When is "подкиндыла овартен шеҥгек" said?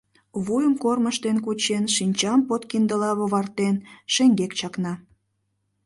2.47-4.51